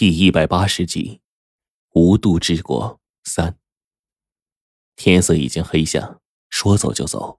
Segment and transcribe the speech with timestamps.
[0.00, 1.20] 第一百八十集，
[1.92, 3.58] 无度之国三。
[4.96, 7.38] 天色已经黑下，说走就走。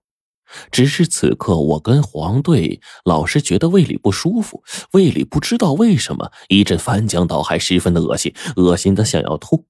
[0.69, 9.65] 只是此刻，我跟黄队老是觉得胃里不舒服，胃里不知道为什么一阵翻江倒海，十分的恶心，恶心的想要吐。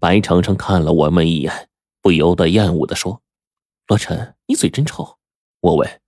[0.00, 1.68] 白程程看了我们一眼，
[2.02, 3.22] 不由得厌恶的说
[3.86, 5.18] ：“罗晨，你嘴真臭。”
[5.62, 6.00] 我问：“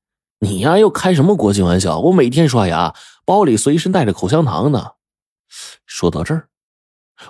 [0.43, 2.01] 你呀，又开什么国际玩笑？
[2.01, 2.93] 我每天刷牙，
[3.25, 4.95] 包里随身带着口香糖呢。”
[5.87, 6.49] 说到这儿，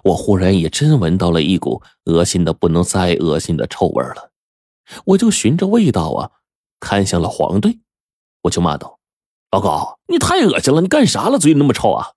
[0.05, 4.33] 我忽然也真闻到了一股恶心的不能再恶心的臭味了。
[5.05, 6.31] 我就循着味道啊，
[6.81, 7.79] 看向了黄队，
[8.43, 8.99] 我就骂道
[9.53, 10.81] ：“老高，你太恶心了！
[10.81, 11.39] 你干啥了？
[11.39, 12.13] 嘴里那么臭啊！”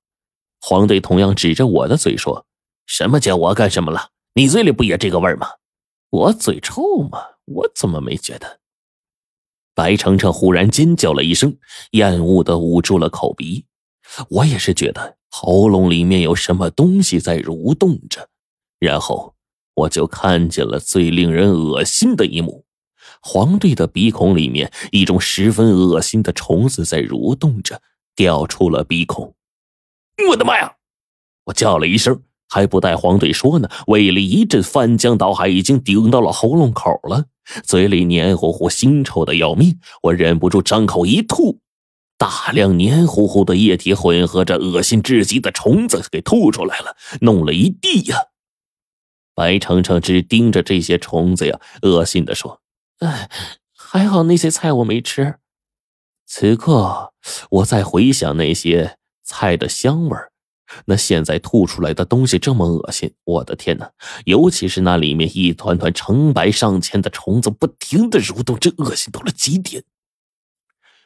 [0.61, 2.45] 黄队同样指着我的嘴说
[2.85, 4.09] ：“什么叫我干什么了？
[4.33, 5.47] 你嘴里不也这个味儿吗？
[6.09, 7.19] 我嘴臭吗？
[7.45, 8.59] 我怎么没觉得？”
[9.73, 11.57] 白程程忽然尖叫了一声，
[11.91, 13.65] 厌恶的捂住了口鼻。
[14.29, 15.17] 我也是觉得。
[15.31, 18.27] 喉咙里面有什么东西在蠕动着，
[18.79, 19.33] 然后
[19.73, 22.65] 我就看见了最令人恶心的一幕：
[23.21, 27.81] 黄队的鼻孔里面一种十分恶心的虫子在蠕动着，
[28.13, 29.33] 掉出了鼻孔。
[30.29, 30.75] 我的妈呀！
[31.45, 37.25] 我叫了一声，还不待黄队说呢，胃里一阵翻江倒海，已经顶到了喉咙口了，
[37.63, 41.59] 嘴里黏糊糊、腥臭的要命，我忍不住张口一吐。
[42.21, 48.27] 大量黏糊糊的液体混合着恶心至极的虫子给吐出来了，弄了一地呀。
[49.33, 52.61] 白程程只盯着这些虫子呀，恶心的说
[53.01, 53.27] ：“哎，
[53.75, 55.39] 还好那些菜我没吃。”
[56.27, 57.11] 此刻
[57.49, 60.15] 我在回想那些菜的香味
[60.85, 63.89] 那现在吐出来的东西这么恶心，我的天哪！
[64.25, 69.83] 尤其是那里面一团团成百上千的虫子不停的蠕动，这恶心到了极点。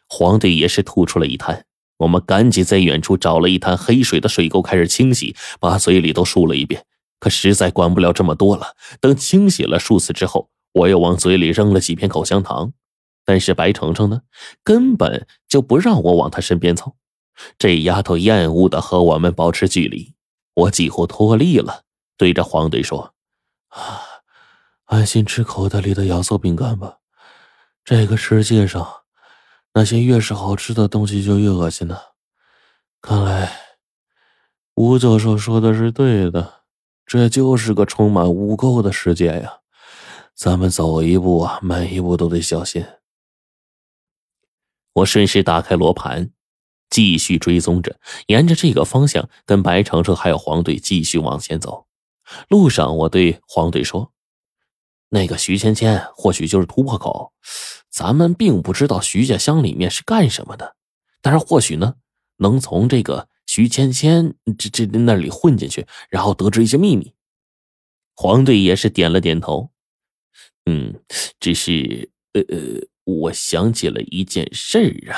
[0.08, 1.66] 黄队也是吐出了一滩，
[1.98, 6.86] 我们赶紧在远处找了一滩黑水的水沟开始清洗，把嘴里都漱了一遍。
[7.20, 12.74] 可实在管不了这么多了，等清洗了数次之后，我又往嘴里扔了几片口香糖。
[13.24, 14.22] 但是白程程呢，
[14.64, 16.96] 根本就不让我往他身边凑，
[17.58, 20.14] 这丫头厌恶的和我们保持距离。
[20.54, 21.82] 我几乎脱力了，
[22.18, 23.16] 对着黄队说
[23.70, 24.02] ：“啊，
[24.86, 27.00] 安心吃口袋里的压缩饼干吧，
[27.84, 28.88] 这个世界上……”
[29.78, 32.00] 那些越是好吃的东西就越恶心呢。
[33.02, 33.52] 看来
[34.76, 36.62] 吴教授说的是对的，
[37.06, 39.60] 这就是个充满污垢的世界呀。
[40.34, 42.86] 咱们走一步啊，每一步都得小心。
[44.94, 46.32] 我顺势打开罗盘，
[46.90, 51.86] 继续追踪着，沿着这个方向跟白程程还有黄队继续往前走。
[52.48, 54.14] 路上，我对黄队说
[55.10, 57.32] ：“那个徐芊芊或许就是突破口。”
[57.90, 60.76] 咱们并不知道徐家乡里面是干什么的，
[61.22, 61.96] 但是或许呢，
[62.36, 67.14] 能从这个徐芊芊这这那里混进去，然后得知一些秘密。
[68.14, 69.70] 黄队也是点了点头，
[70.66, 71.02] 嗯，
[71.40, 75.18] 只是呃呃，我想起了一件事儿啊，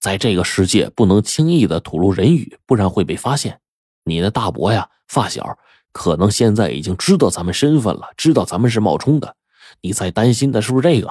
[0.00, 3.60] 在这个世界不能轻易的吐露人语，不然会被发现。
[4.04, 5.58] 你的大伯呀，发小，
[5.96, 9.34] 可能现在已经知道咱们身份了，知道咱们是冒充的。
[9.80, 11.10] 你在担心的是不是这个？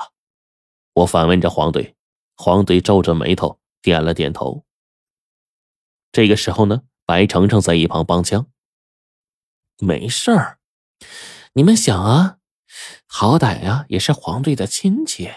[0.94, 1.96] 我反问着黄队，
[2.38, 4.64] 黄队皱着眉头点了点头。
[6.12, 8.46] 这个时候呢，白程程在一旁帮腔
[9.82, 10.60] ：“没事儿，
[11.54, 12.38] 你们想啊，
[13.08, 15.32] 好歹呀也是黄队的亲戚。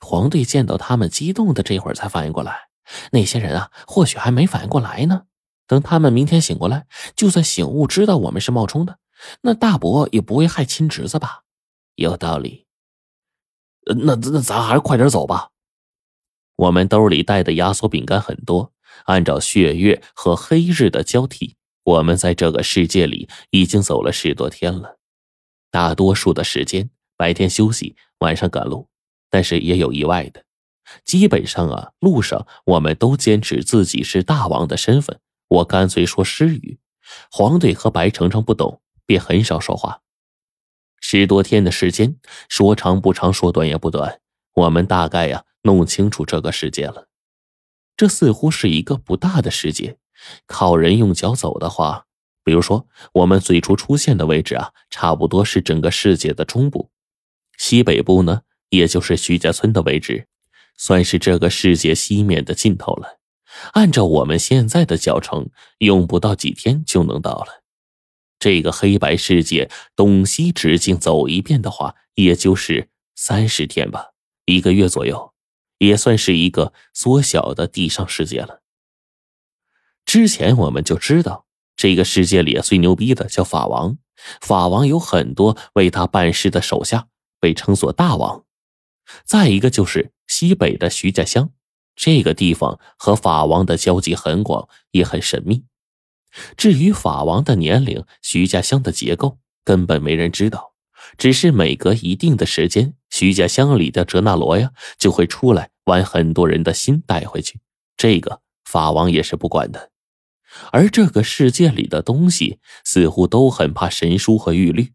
[0.00, 2.68] 黄队见到他们激动的这会儿才反应过来，
[3.12, 5.27] 那些人啊或许还没反应过来呢。
[5.68, 8.98] 等他们明天醒过来，就算醒悟知道我们是冒充的，
[9.42, 11.44] 那大伯也不会害亲侄子吧？
[11.94, 12.66] 有道理。”
[13.86, 15.50] 那那咱还是快点走吧。
[16.56, 18.72] 我们兜里带的压缩饼干很多，
[19.04, 24.98] 按照血月和黑日的交替，我们在这个世界里已经走了十多天了。
[25.70, 28.88] 大多数的时间白天休息，晚上赶路，
[29.30, 30.44] 但是也有意外的。
[31.04, 35.20] 基本上啊，路上我们都坚持自己是大王的身份。
[35.48, 36.78] 我干脆说失语。
[37.30, 40.02] 黄队和白程程不懂，便很少说话。
[41.00, 42.16] 十多天的时间，
[42.48, 44.20] 说长不长，说短也不短。
[44.54, 47.08] 我们大概呀弄清楚这个世界了。
[47.96, 49.98] 这似乎是一个不大的世界。
[50.46, 52.06] 靠人用脚走的话，
[52.42, 56.90] 比如说我们最初出现的位置啊，差不多是整个世界的中部。
[57.56, 60.26] 西北部呢，也就是徐家村的位置，
[60.76, 63.17] 算是这个世界西面的尽头了。
[63.72, 67.62] 按照我们现在的脚程，用不到几天就能到了。
[68.38, 74.12] 这个黑白世界东西直径走一遍的话，也就是三十天吧，
[74.44, 75.34] 一个月左右，
[75.78, 78.62] 也算是一个缩小的地上世界了。
[80.04, 81.46] 之前我们就知道
[81.76, 83.98] 这个世界里最牛逼的叫法王，
[84.40, 87.08] 法王有很多为他办事的手下，
[87.40, 88.44] 被称作大王。
[89.24, 91.50] 再一个就是西北的徐家乡，
[91.98, 95.64] 这个地方和法王的交集很广，也很神秘。
[96.56, 100.74] 至于法王的年龄，徐家乡的结构，根本没人知道。
[101.16, 107.58] 只是每隔一定的时间，徐家乡里的哲那罗呀，就会出来玩很多人的心带回去。
[107.96, 109.90] 这个法王也是不管的。
[110.70, 114.92] 而这个世界里的东西，似乎都很怕神书和玉律。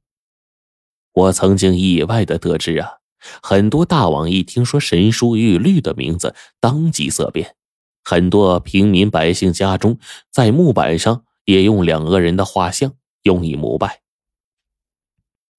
[1.11, 3.02] 我曾经意外的得知啊。
[3.41, 7.55] 很多大王一听说神书玉律的名字，当即色变。
[8.03, 9.97] 很多平民百姓家中，
[10.29, 14.01] 在木板上也用两个人的画像，用以膜拜。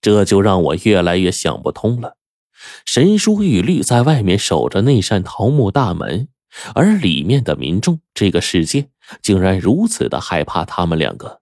[0.02, 2.19] 这就让我越来越想不通了：
[2.84, 6.28] 神书玉律在外面守着那扇桃木大门，
[6.75, 8.88] 而里面的民众，这个世界
[9.22, 11.40] 竟然如此的害怕他们两个，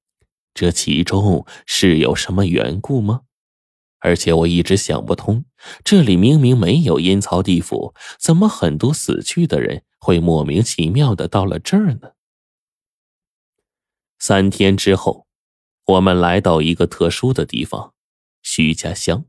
[0.55, 3.23] 这其中是有什么缘故吗？
[4.03, 5.45] 而且我一直想不通，
[5.85, 12.11] 这里明明没有阴曹地府，怎么很多死去的人会莫名其妙的到了这儿呢？
[14.19, 15.29] 三天之后，
[15.87, 17.95] 我们来到一个特殊的地方——
[18.43, 19.25] 徐家乡。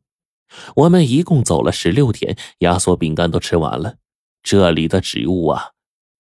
[0.78, 3.98] 我们一共走了十六天，压缩饼干都吃完了。
[4.42, 5.74] 这里的植物啊，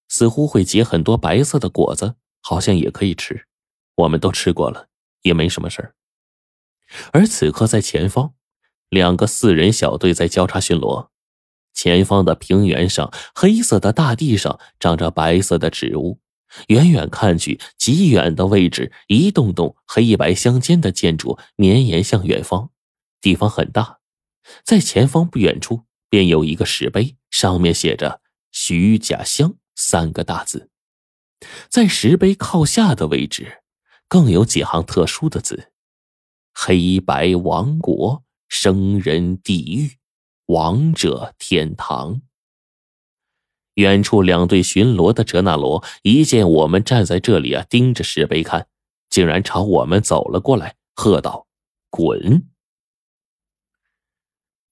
[0.08, 3.48] 似乎会结很多白色的果子，好像也可以吃。
[3.96, 4.90] 我们都吃过了，
[5.24, 5.96] 也没什么事儿。
[7.12, 8.36] 而此刻在前方。
[8.94, 11.07] 两个四人小队在交叉巡逻，
[11.74, 16.19] 前方的平原上，黑色的大地上长着白色的植物。
[16.68, 22.69] 远远看去，极远的位置，一栋栋黑白相间的建筑绵延向远方。
[23.19, 23.98] 地方很大，
[24.63, 28.22] 在前方不远处便有一个石碑，上面写着
[28.54, 30.69] “徐家乡”三个大字。
[31.68, 33.63] 在石碑靠下的位置，
[34.07, 35.72] 更有几行特殊的字
[36.54, 38.22] ：“黑白王国。”
[38.56, 39.98] 生人地狱，
[40.46, 42.22] 亡者天堂。
[43.74, 48.68] 远处两队巡逻的哲那罗一见我们站在这里啊，盯着石碑看，
[49.10, 51.48] 竟然朝我们走了过来，喝道
[51.90, 52.48] ：“滚！”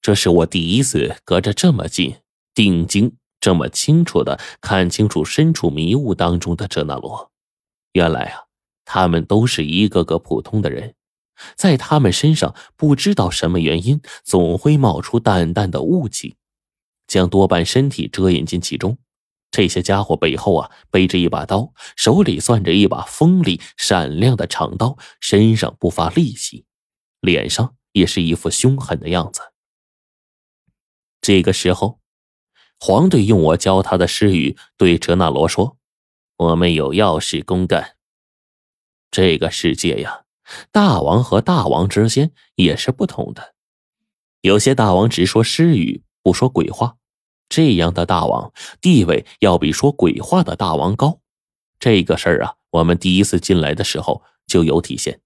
[0.00, 2.18] 这是我第一次隔着这么近，
[2.54, 7.32] 定睛这么清楚的看清楚身处迷雾当中的哲那罗。
[7.94, 8.44] 原来啊，
[8.84, 10.94] 他们都是一个个普通的人。
[11.56, 16.36] 在他们身上，不知道什么原因，总会冒出淡淡的雾气，
[17.06, 18.98] 将多半身体遮掩进其中。
[19.50, 26.64] 这些家伙背后啊，背着一把刀，手里攥着一把锋利闪亮的长刀，身上不乏戾气，
[27.20, 29.42] 脸上也是一副凶狠的样子。
[31.20, 32.00] 这个时候，
[32.80, 35.76] 黄队用我教他的诗语对哲那罗说
[36.38, 37.96] ：“我们有要事公干。
[39.10, 40.21] 这个世界呀。”
[40.70, 43.54] 大王和大王之间也是不同的，
[44.40, 46.96] 有些大王只说诗语，不说鬼话，
[47.48, 51.20] 这样的大王地位要比说鬼话的大王高。
[51.78, 55.20] 这个事儿啊，我们第一次进来的时候就有体现。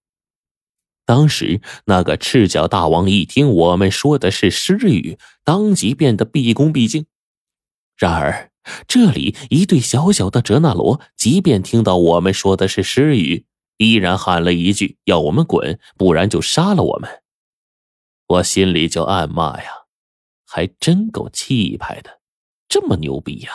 [1.04, 7.06] 当时那个赤脚大王一听我们说的是诗语，当即变得毕恭毕敬。
[7.96, 8.50] 然而
[8.88, 13.44] 这里一对小小的哲那罗，即便听到我们说的是诗语。
[13.76, 17.22] 依然喊了一句：“要我们滚，不然就杀了我们。”
[18.28, 19.70] 我心里就暗骂呀
[20.46, 22.20] ：“还真够气派的，
[22.68, 23.52] 这么牛逼呀！”